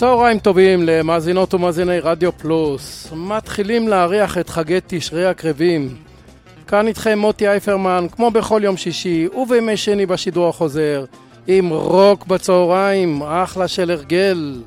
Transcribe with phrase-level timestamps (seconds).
[0.00, 3.12] צהריים טובים למאזינות ומאזיני רדיו פלוס.
[3.16, 5.96] מתחילים להריח את חגי תשרי הקרבים.
[6.68, 11.04] כאן איתכם מוטי אייפרמן, כמו בכל יום שישי ובימי שני בשידור החוזר,
[11.46, 14.60] עם רוק בצהריים, אחלה של הרגל.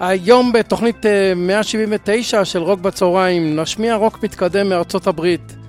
[0.00, 1.06] היום בתוכנית
[1.36, 5.59] 179 של רוק בצהריים נשמיע רוק מתקדם מארצות הברית.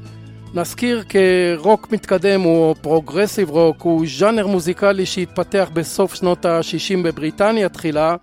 [0.53, 8.15] נזכיר כרוק מתקדם או progressive rock הוא ז'אנר מוזיקלי שהתפתח בסוף שנות ה-60 בבריטניה תחילה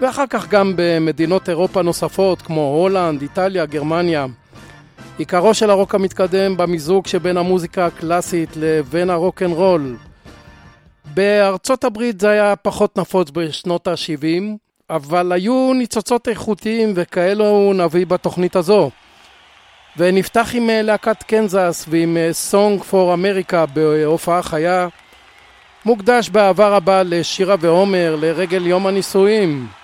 [0.00, 4.26] ואחר כך גם במדינות אירופה נוספות כמו הולנד, איטליה, גרמניה.
[5.18, 9.96] עיקרו של הרוק המתקדם במיזוג שבין המוזיקה הקלאסית לבין ה rock and roll.
[11.14, 14.42] בארצות הברית זה היה פחות נפוץ בשנות ה-70
[14.90, 18.90] אבל היו ניצוצות איכותיים וכאלו נביא בתוכנית הזו.
[19.96, 24.88] ונפתח עם אה, להקת קנזס ועם אה, Song for America בהופעה חיה
[25.84, 29.79] מוקדש באהבה רבה לשירה ועומר לרגל יום הנישואים.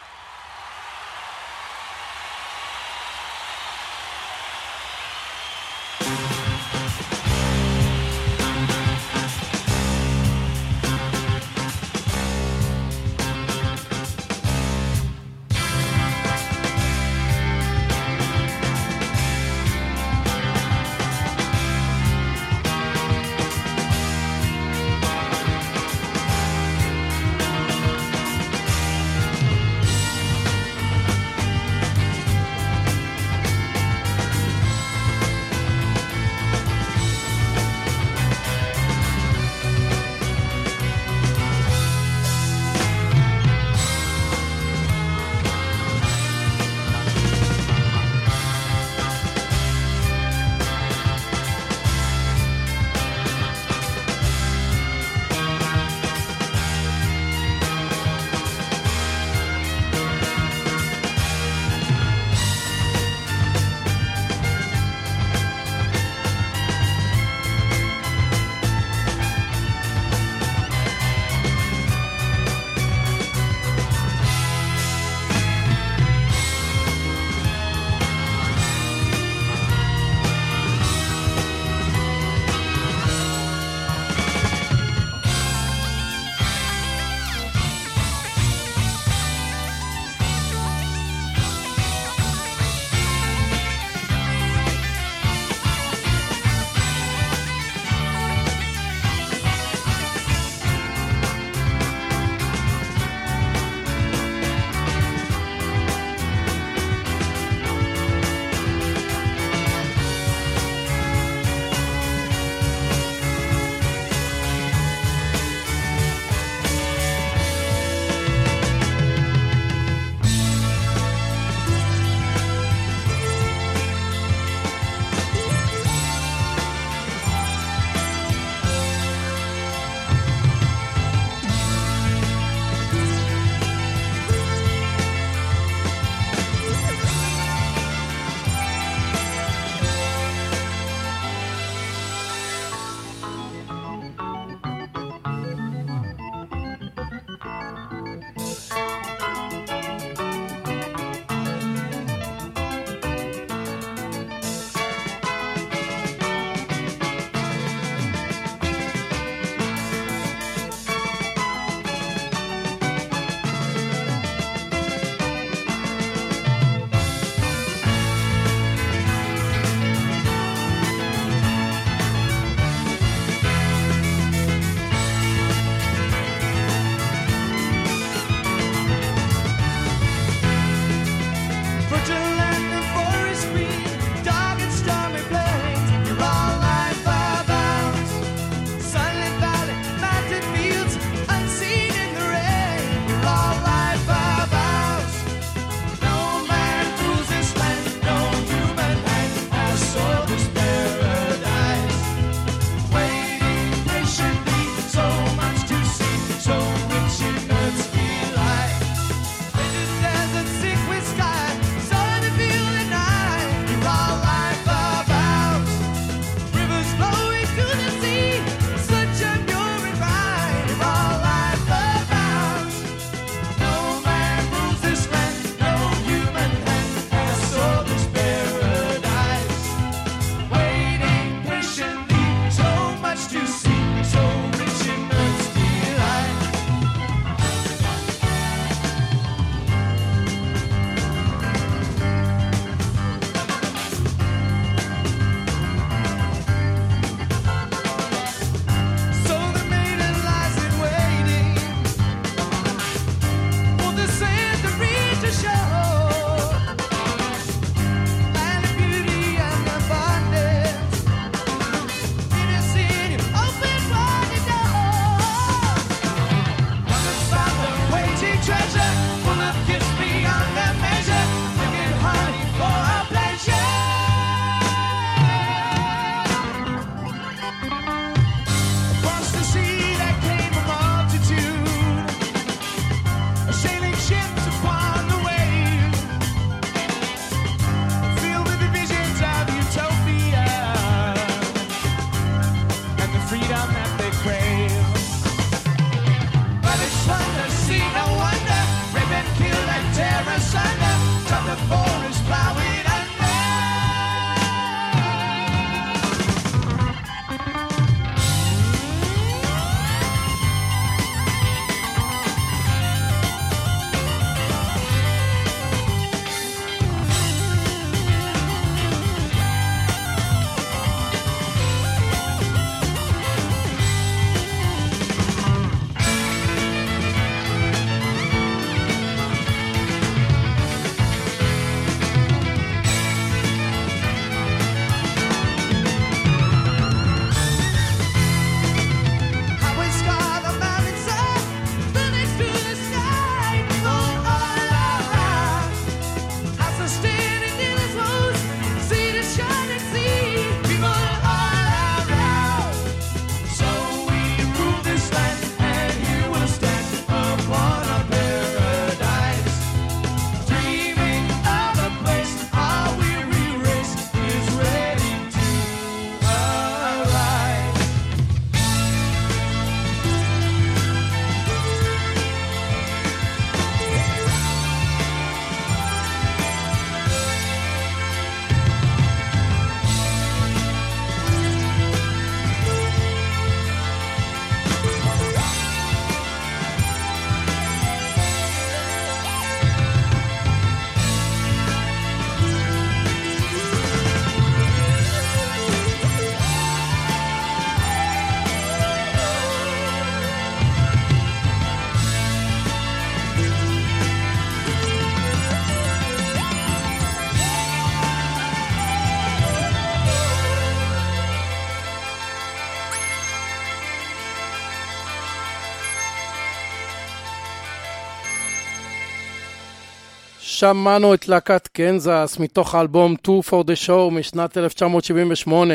[420.71, 425.75] שמענו את להקת קנזס מתוך האלבום 2 for the Show משנת 1978.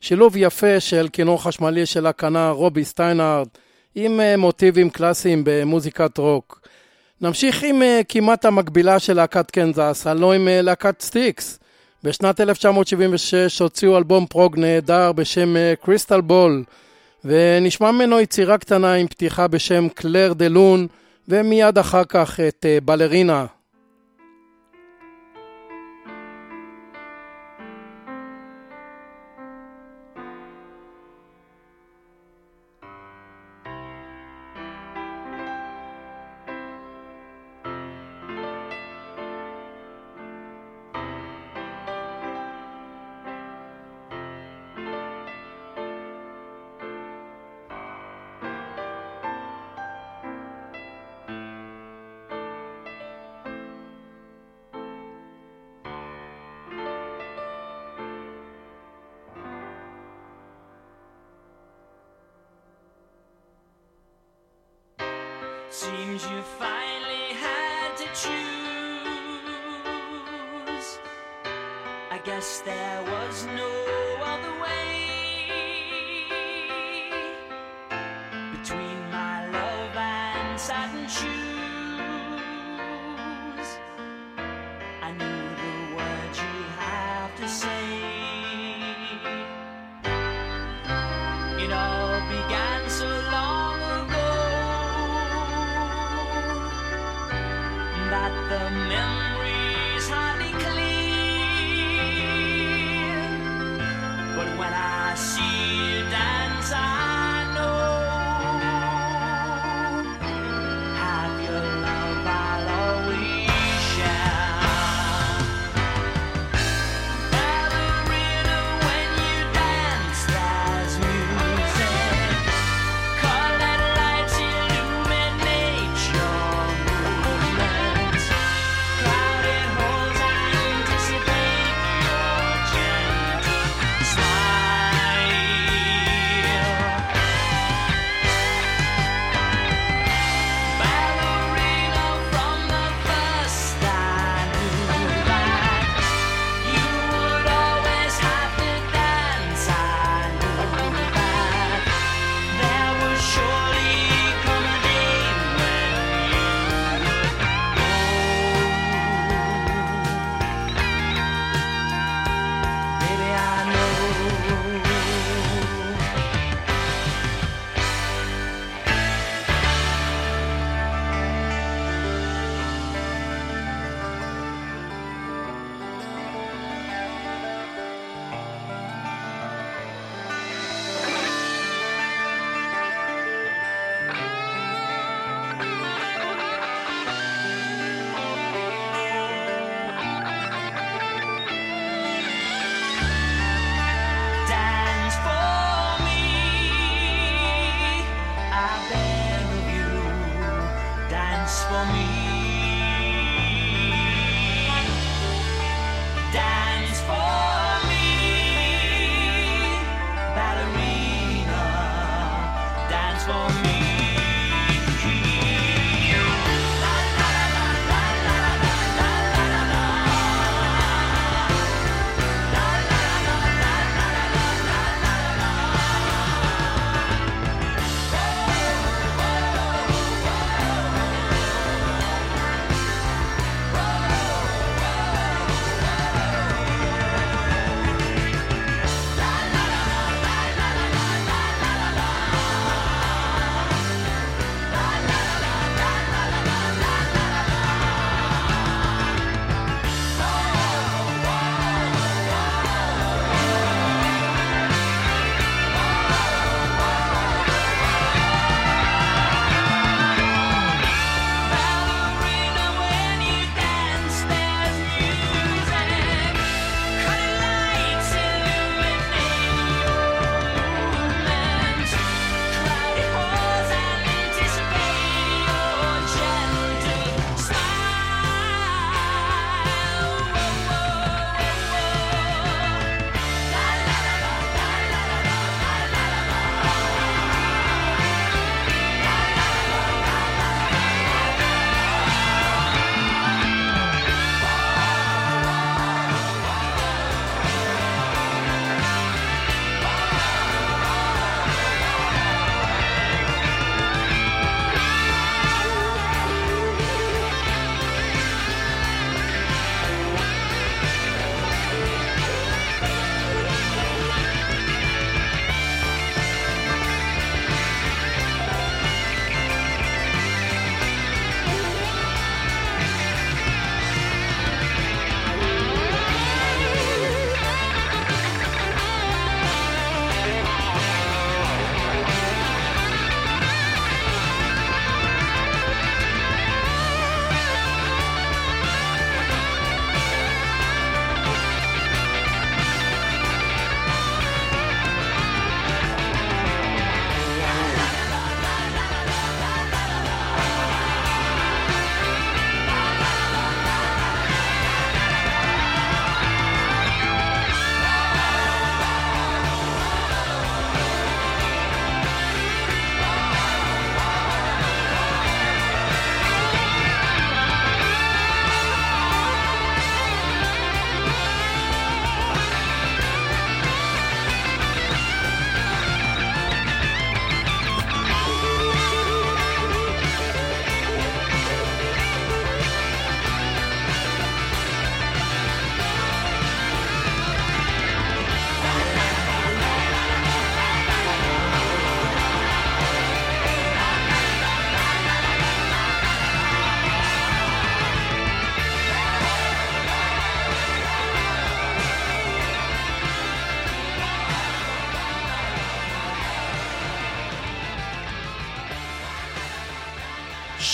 [0.00, 3.46] שילוב יפה של כינור חשמלי של הכנר רובי סטיינהארד
[3.94, 6.60] עם אה, מוטיבים קלאסיים במוזיקת רוק.
[7.20, 11.58] נמשיך עם אה, כמעט המקבילה של להקת קנזס, הלא עם אה, להקת Styx.
[12.04, 16.64] בשנת 1976 הוציאו אלבום prog נהדר בשם Crystal Ball,
[17.24, 20.86] ונשמע ממנו יצירה קטנה עם פתיחה בשם Clair de Lune,
[21.28, 23.46] ומיד אחר כך את בלרינה.
[65.72, 68.28] Seems you finally had to choose.
[72.10, 73.70] I guess there was no
[74.22, 75.21] other way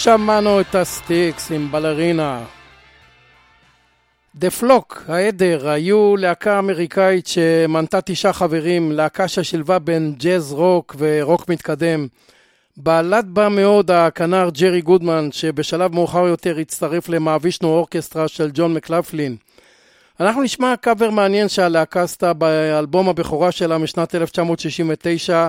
[0.09, 2.45] שמענו את ה Styx עם בלרינה.
[4.35, 11.49] The Flock, העדר, היו להקה אמריקאית שמנתה תשעה חברים, להקה ששילבה בין ג'אז רוק ורוק
[11.49, 12.07] מתקדם.
[12.77, 18.75] בלט בה מאוד הכנר ג'רי גודמן, שבשלב מאוחר יותר הצטרף ל Mahavishnu Orchestra של ג'ון
[18.75, 19.37] מקלפלין.
[20.21, 25.49] אנחנו נשמע קאבר מעניין שהלהקה עשתה באלבום הבכורה שלה משנת 1969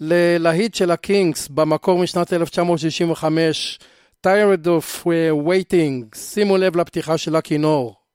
[0.00, 3.78] ללהיט של הקינגס במקור משנת 1965,
[4.26, 5.06] Tired of
[5.46, 8.05] Waiting, שימו לב לפתיחה של הכינור.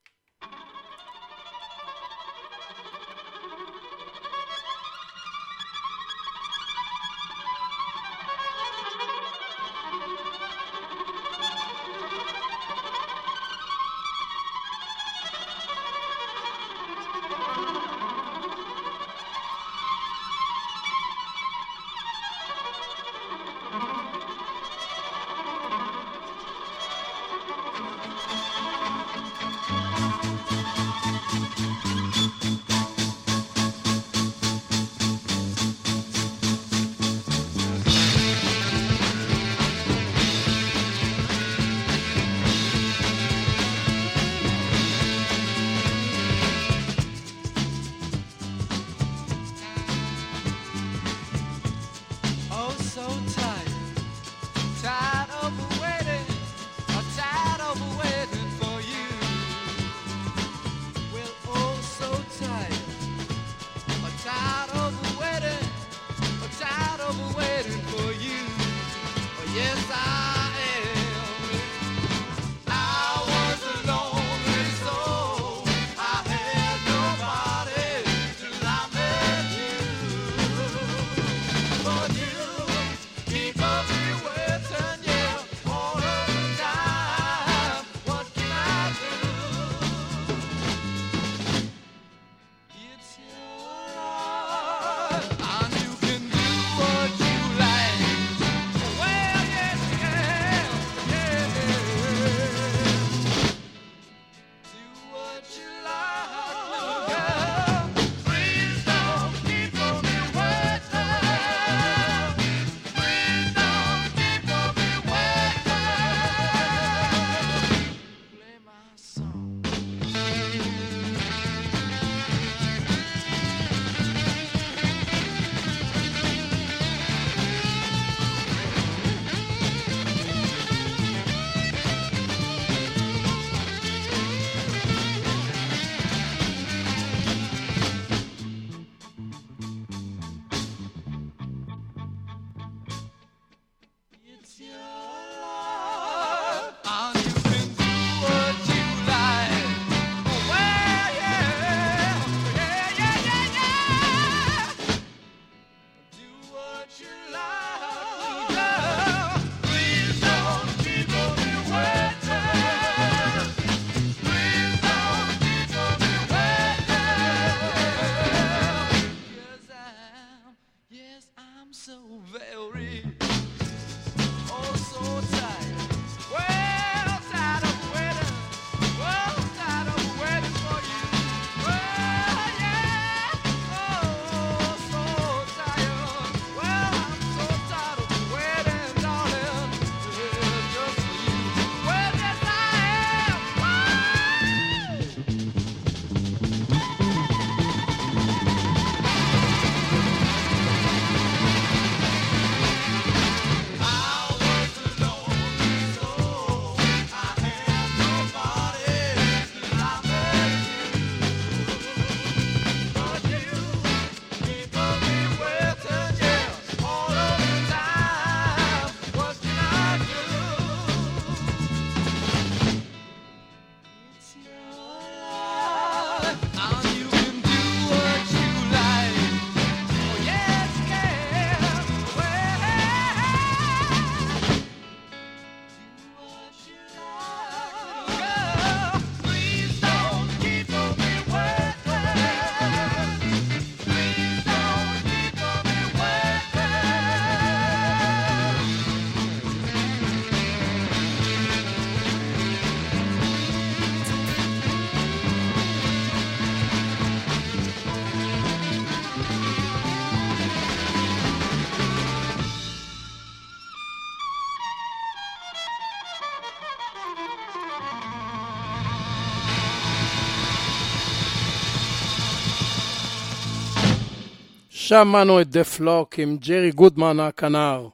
[274.91, 277.87] שמענו את דה פלוק עם ג'רי גודמן הכנר.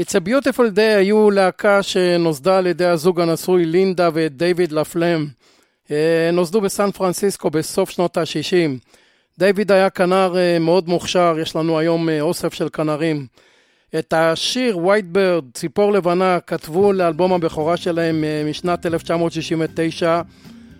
[0.00, 5.26] It's a Beautiful Day היו להקה שנוסדה על ידי הזוג הנשוי לינדה ודייוויד לפלם.
[5.90, 8.78] אה, נוסדו בסן פרנסיסקו בסוף שנות ה-60.
[9.38, 13.26] דיוויד היה כנר אה, מאוד מוכשר, יש לנו היום אה, אוסף של כנרים.
[13.98, 20.22] את השיר White Bird, ציפור לבנה, כתבו לאלבום הבכורה שלהם משנת 1969,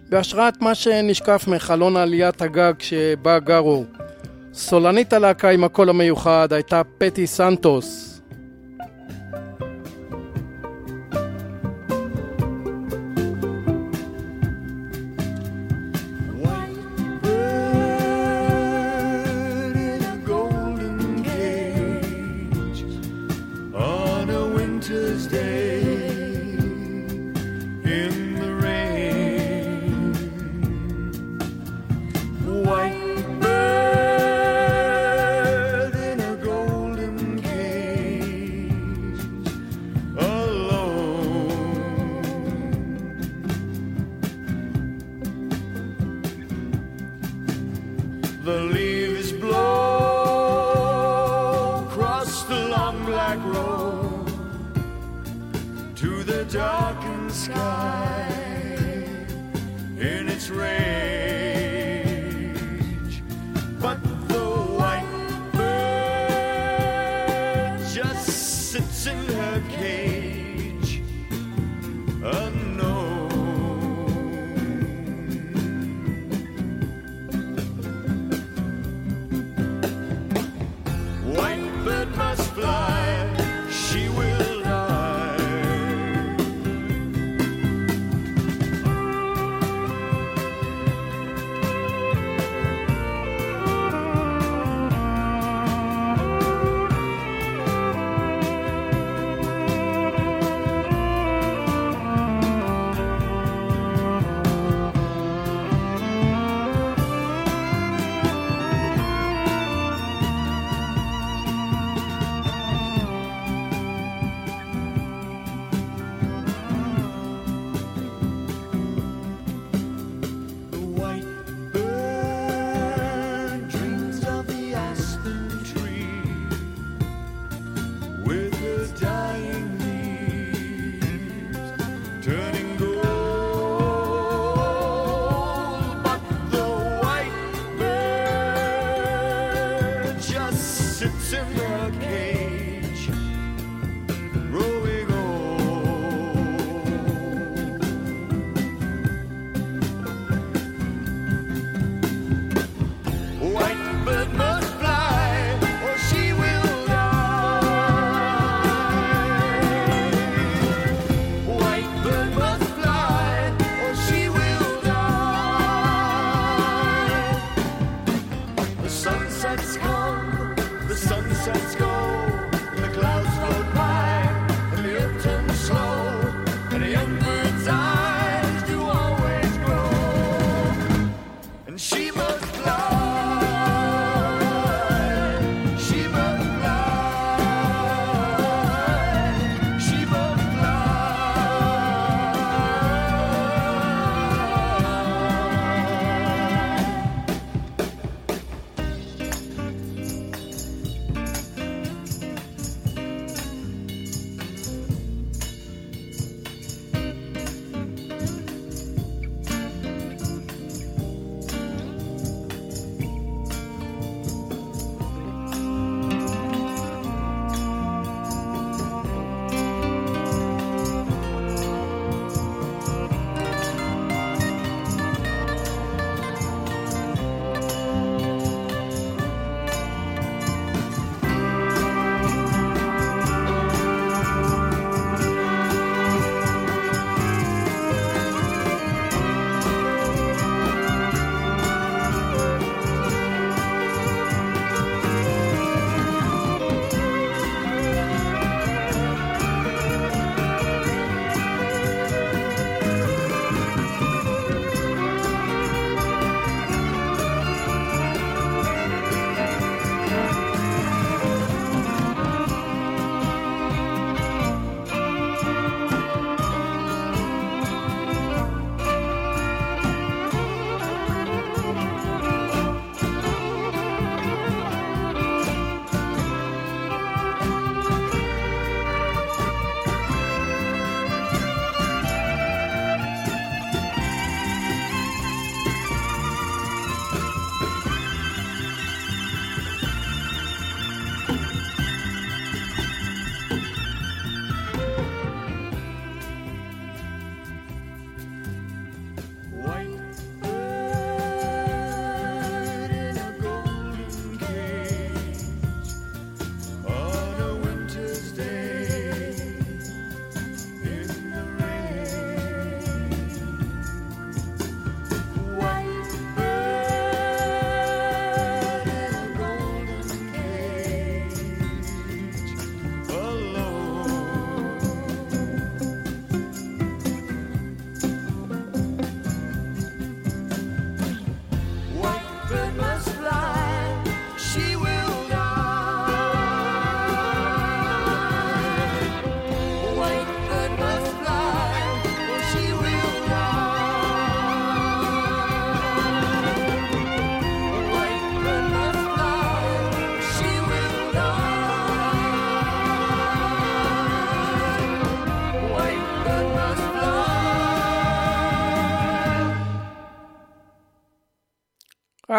[0.09, 3.85] בהשראת מה שנשקף מחלון עליית הגג שבה גרו.
[4.55, 8.12] סולנית הלהקה עם הקול המיוחד הייתה פטי סנטוס.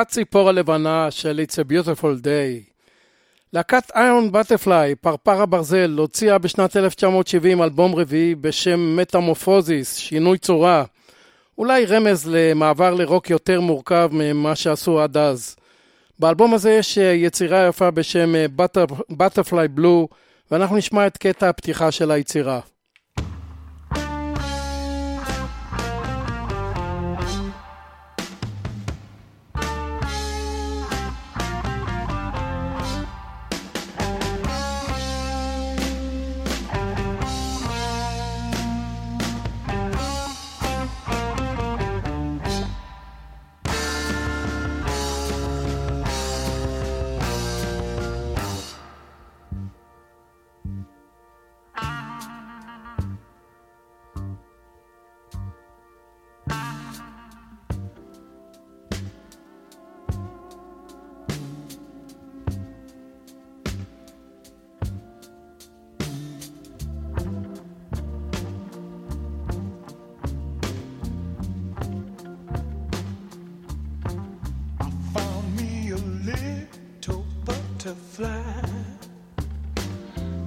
[0.03, 2.71] הציפור הלבנה של It's a Beautiful Day.
[3.53, 10.83] להקת איון בטפליי, פרפר הברזל, הוציאה בשנת 1970 אלבום רביעי בשם מטמורפוזיס, שינוי צורה.
[11.57, 15.55] אולי רמז למעבר לרוק יותר מורכב ממה שעשו עד אז.
[16.19, 18.33] באלבום הזה יש יצירה יפה בשם
[19.09, 20.07] בטרפליי בלו,
[20.51, 22.59] ואנחנו נשמע את קטע הפתיחה של היצירה.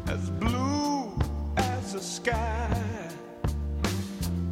[0.06, 1.12] as blue
[1.56, 2.82] as the sky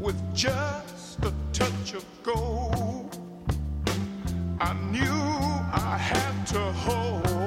[0.00, 3.18] with just a touch of gold.
[4.60, 5.02] I knew
[5.72, 7.43] I had to hold.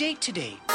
[0.00, 0.72] Date today?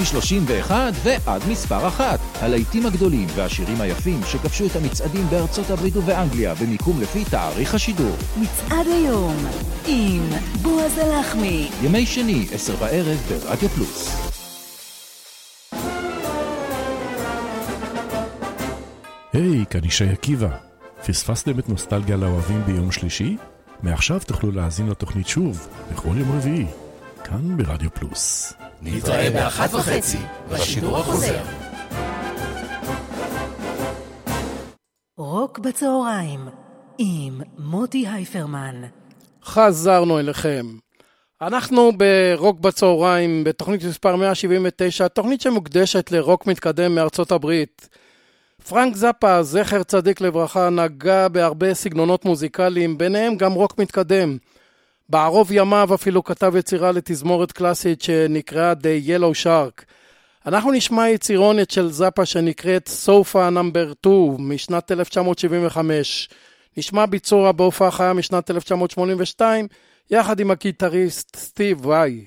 [0.00, 2.20] מ-31 ועד מספר אחת.
[2.40, 8.16] הלהיטים הגדולים והשירים היפים שכבשו את המצעדים בארצות הברית ובאנגליה במיקום לפי תאריך השידור.
[8.40, 9.36] מצעד היום
[9.86, 10.22] עם
[10.62, 11.70] בועז הלחמי.
[11.82, 14.30] ימי שני, עשר בערב ברדיו פלוס.
[19.32, 20.48] היי, כאן ישי עקיבא.
[21.06, 23.36] פספסתם את נוסטלגיה לאוהבים ביום שלישי?
[23.82, 26.66] מעכשיו תוכלו להאזין לתוכנית שוב, בכל יום רביעי,
[27.24, 28.52] כאן ברדיו פלוס.
[28.82, 30.18] נתראה באחת וחצי
[30.52, 31.42] בשידור החוזר.
[35.16, 36.40] רוק בצהריים
[36.98, 38.82] עם מוטי הייפרמן.
[39.44, 40.66] חזרנו אליכם.
[41.42, 47.88] אנחנו ברוק בצהריים, בתוכנית מספר 179, תוכנית שמוקדשת לרוק מתקדם מארצות הברית.
[48.68, 54.36] פרנק זאפה, זכר צדיק לברכה, נגע בהרבה סגנונות מוזיקליים, ביניהם גם רוק מתקדם.
[55.10, 59.84] בערוב ימיו אפילו כתב יצירה לתזמורת קלאסית שנקראה The Yellow Shark.
[60.46, 66.28] אנחנו נשמע יצירונת של זאפה שנקראת סופה נאמבר 2 משנת 1975.
[66.76, 69.66] נשמע ביצוע בהופעה חיה משנת 1982
[70.10, 72.24] יחד עם הגיטריסט סטיב וואי.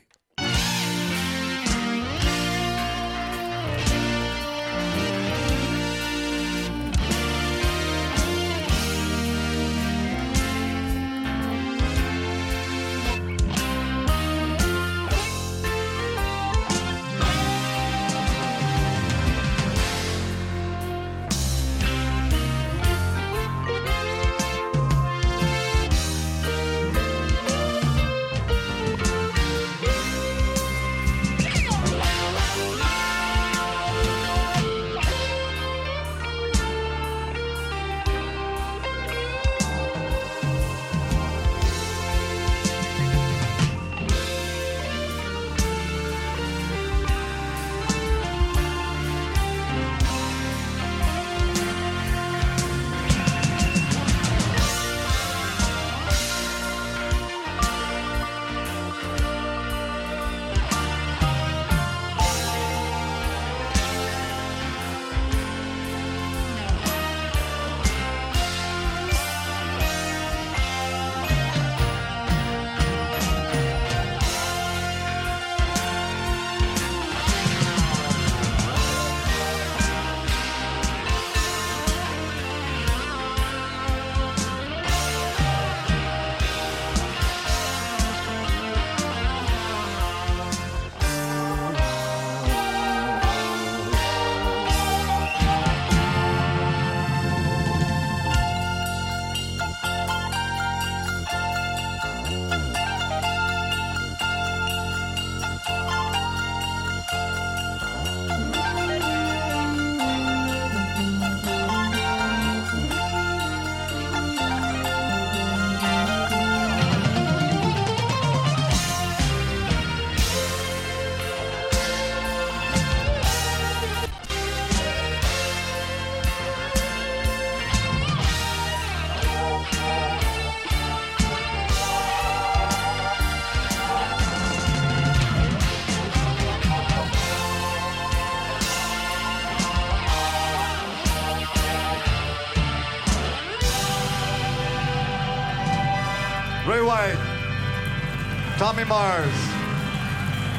[148.63, 149.37] Tommy Mars,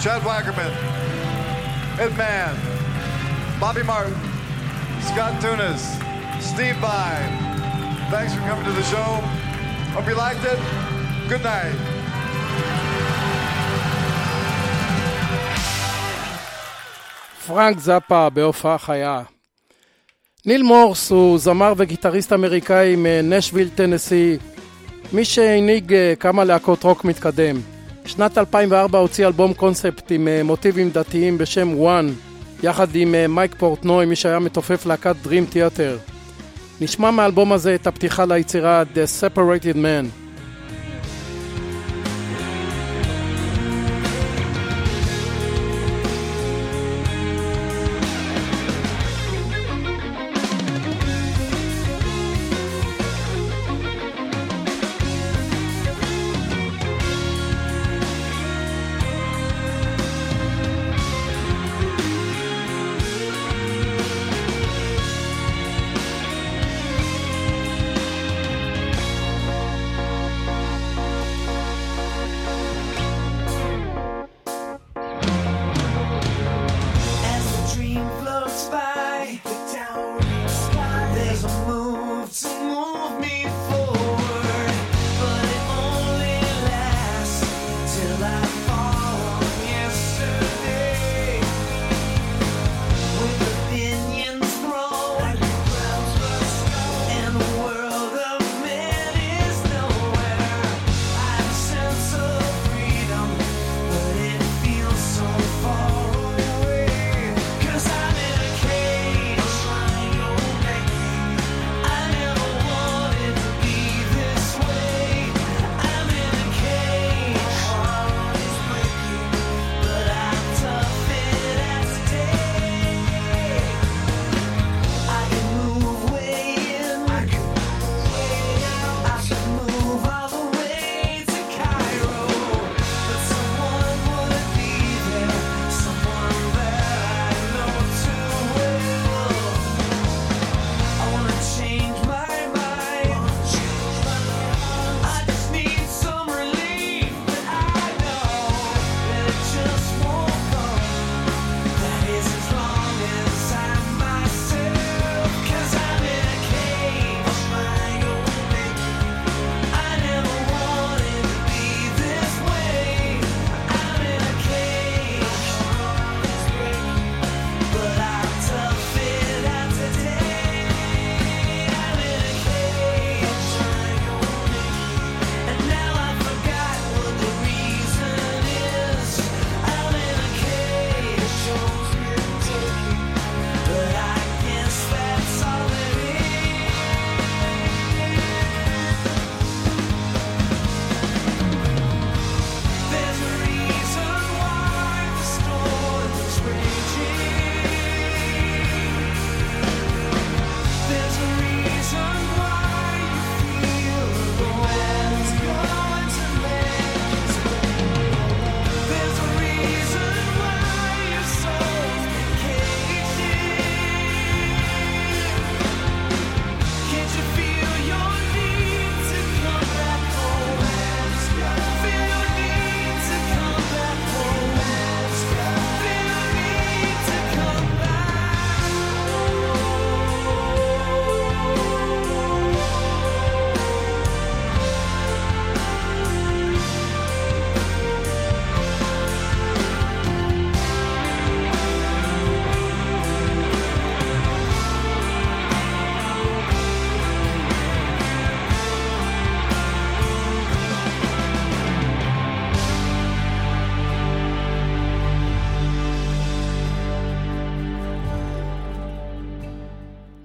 [0.03, 0.73] Chad Wackerman,
[2.05, 2.55] Ed Mann,
[3.59, 4.19] Bobby Martin,
[5.09, 5.83] Scott Tunis,
[6.51, 7.15] Steve Vai.
[8.13, 9.11] Thanks for coming to the show.
[9.95, 10.61] Hope you liked it.
[11.31, 11.79] Good night.
[17.47, 19.23] פרנק זאפה בהופעה חיה.
[20.47, 24.39] ניל מורס הוא זמר וגיטריסט אמריקאי מנשוויל, טנסי,
[25.13, 27.74] מי שהנהיג אה, כמה להקות רוק מתקדם.
[28.07, 32.11] שנת 2004 הוציא אלבום קונספט עם אה, מוטיבים דתיים בשם וואן,
[32.63, 36.13] יחד עם אה, מייק פורטנוי, מי שהיה מתופף להקת Dream Theater.
[36.81, 40.24] נשמע מהאלבום הזה את הפתיחה ליצירה The Separated Man.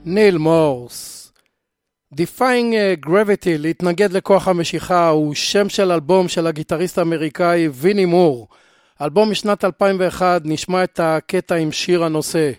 [0.10, 1.32] ניל מורס.
[2.16, 8.47] Defying uh, Gravity, להתנגד לכוח המשיכה, הוא שם של אלבום של הגיטריסט האמריקאי ויני מור.
[9.01, 12.51] אלבום משנת 2001, נשמע את הקטע עם שיר הנושא.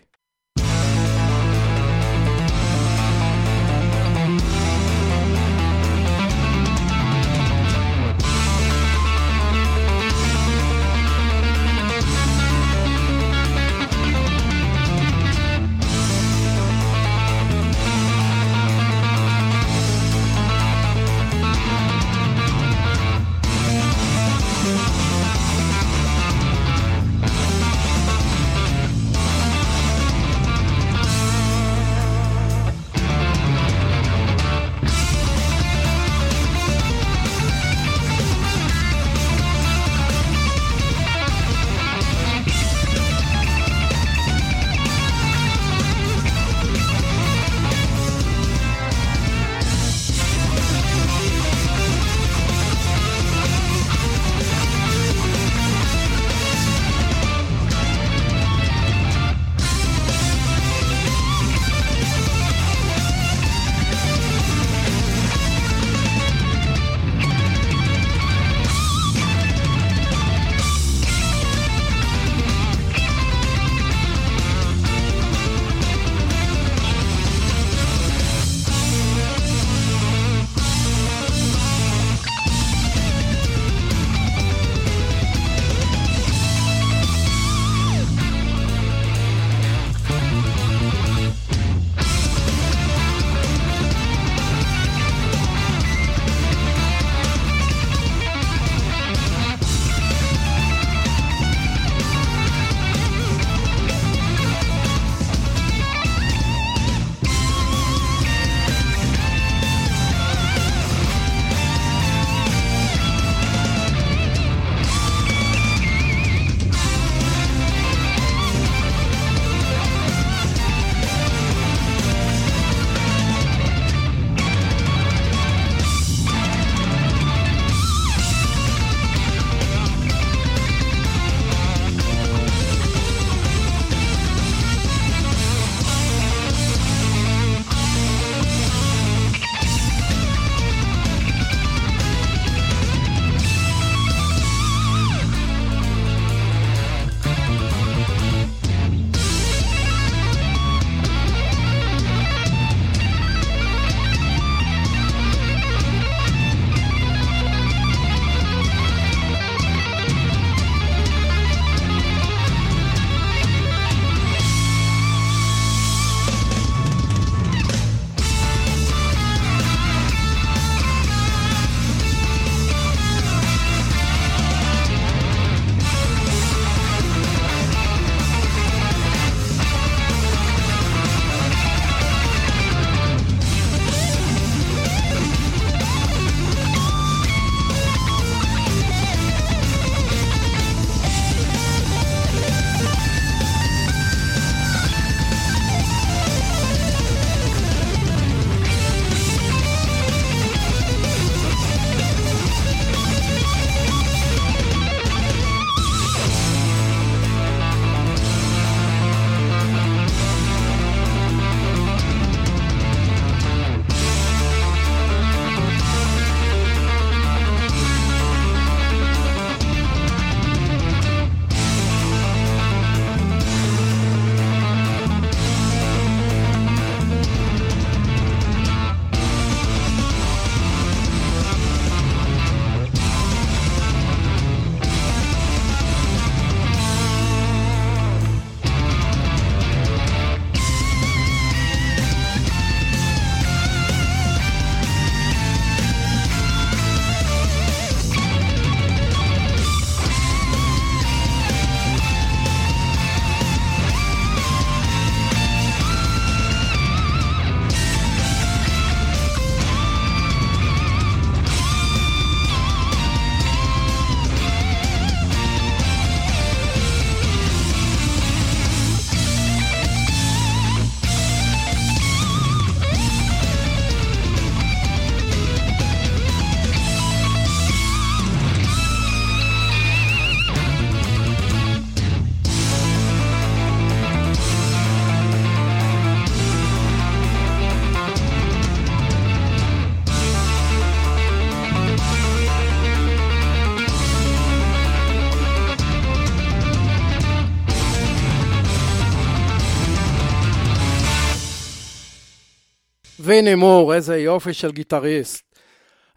[303.23, 305.45] ויני מור, איזה יופי של גיטריסט.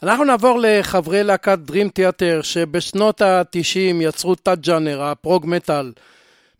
[0.03, 5.91] אנחנו נעבור לחברי להקת Dream Theater שבשנות ה-90 יצרו תת-ג'אנר, ה prog metal.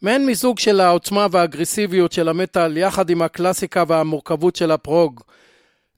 [0.01, 5.21] מעין מיזוג של העוצמה והאגרסיביות של המטאל יחד עם הקלאסיקה והמורכבות של ה prog.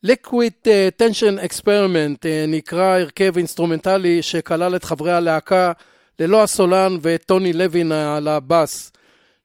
[0.06, 5.72] Liquid uh, Tension Experiment uh, נקרא הרכב אינסטרומנטלי שכלל את חברי הלהקה
[6.20, 8.92] ללא הסולן ואת טוני לוין על הבאס.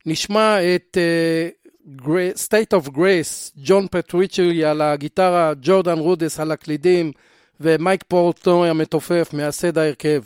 [0.07, 1.60] נשמע את uh,
[2.35, 7.12] State of Grace, ג'ון פטריצ'י על הגיטרה, ג'ורדן רודס על הקלידים
[7.61, 10.22] ומייק פורטנוי המתופף מייסד ההרכב.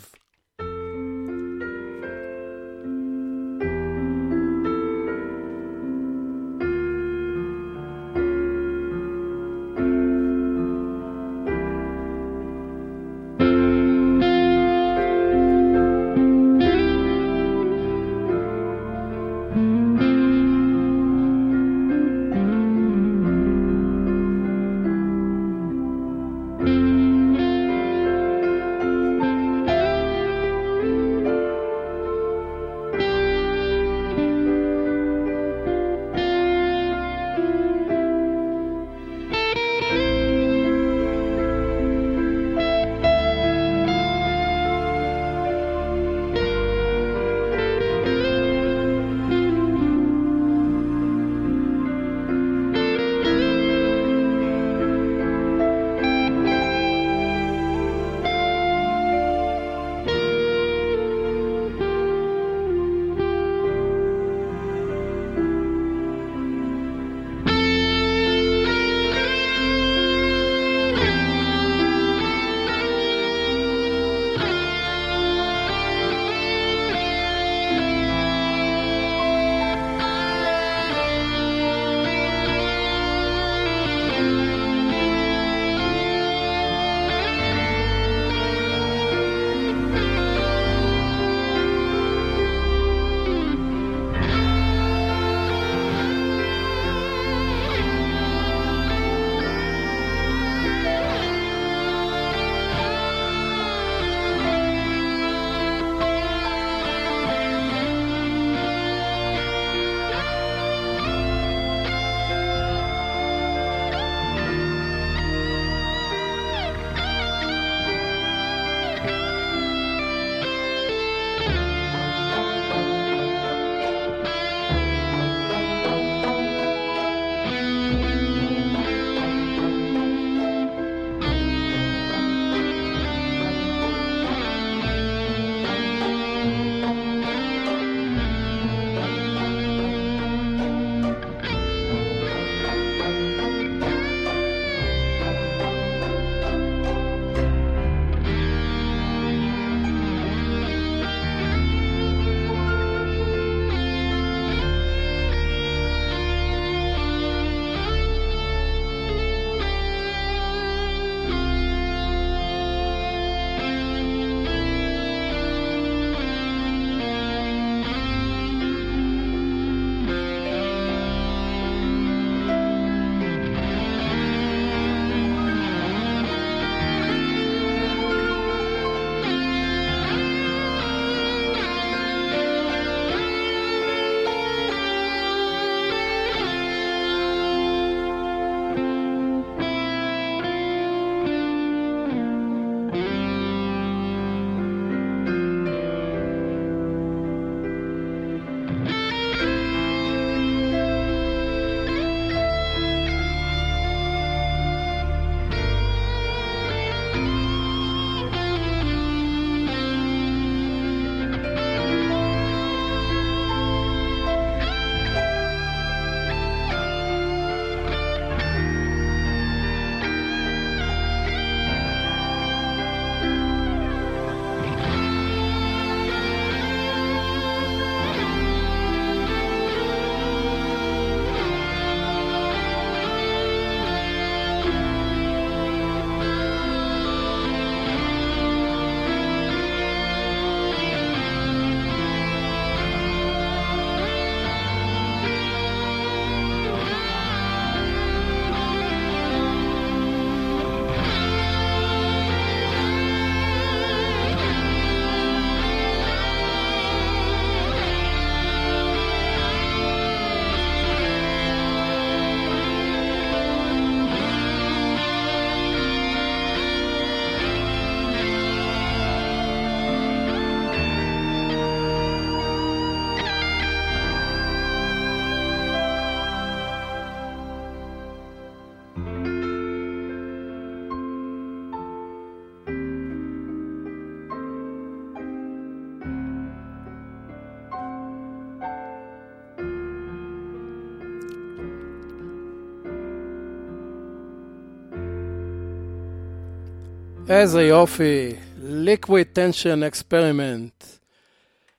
[297.28, 300.84] איזה יופי, Liquid Tension Experiment.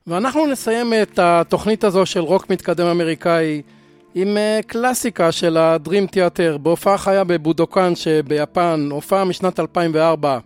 [0.08, 3.62] ואנחנו נסיים את התוכנית הזו של רוק מתקדם אמריקאי
[4.16, 10.40] עם אה, קלאסיקה של הדרים תיאטר בהופעה חיה בבודוקן שביפן, הופעה משנת 2004.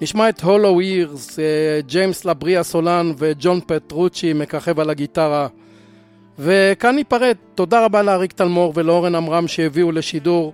[0.00, 1.44] נשמע את הולו אירס, אה,
[1.86, 5.48] ג'יימס לבריה סולן וג'ון פטרוצ'י מככב על הגיטרה.
[6.38, 10.52] וכאן ניפרד, תודה רבה לאריק תלמור ולאורן עמרם שהביאו לשידור.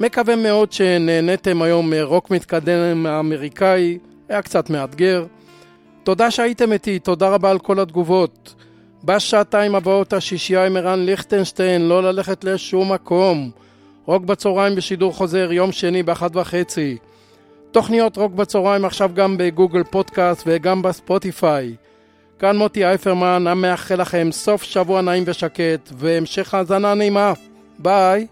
[0.00, 5.24] מקווה מאוד שנהניתם היום מרוק מתקדם האמריקאי, היה קצת מאתגר.
[6.04, 8.54] תודה שהייתם איתי, תודה רבה על כל התגובות.
[9.04, 13.50] בשעתיים הבאות השישייה עם ערן ליכטנשטיין, לא ללכת לשום מקום.
[14.04, 16.96] רוק בצהריים בשידור חוזר, יום שני באחת וחצי.
[17.70, 21.74] תוכניות רוק בצהריים עכשיו גם בגוגל פודקאסט וגם בספוטיפיי.
[22.38, 27.32] כאן מוטי אייפרמן, המאחל לכם סוף שבוע נעים ושקט, והמשך האזנה נעימה.
[27.78, 28.26] ביי.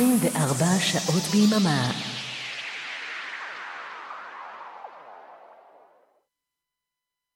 [0.00, 1.99] 24 שעות ביממה.